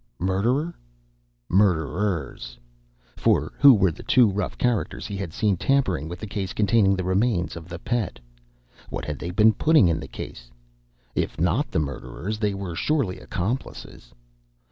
Murderer? 0.17 0.73
Murderers! 1.47 2.57
For 3.17 3.53
who 3.59 3.71
were 3.75 3.91
the 3.91 4.01
two 4.01 4.27
rough 4.31 4.57
characters 4.57 5.05
he 5.05 5.15
had 5.15 5.31
seen 5.31 5.57
tampering 5.57 6.09
with 6.09 6.19
the 6.19 6.25
case 6.25 6.53
containing 6.53 6.95
the 6.95 7.03
remains 7.03 7.55
of 7.55 7.69
the 7.69 7.77
Pet? 7.77 8.19
What 8.89 9.05
had 9.05 9.19
they 9.19 9.29
been 9.29 9.53
putting 9.53 9.87
in 9.87 9.99
the 9.99 10.07
case? 10.07 10.49
If 11.13 11.39
not 11.39 11.69
the 11.69 11.77
murderers, 11.77 12.39
they 12.39 12.55
were 12.55 12.73
surely 12.73 13.19
accomplices. 13.19 14.11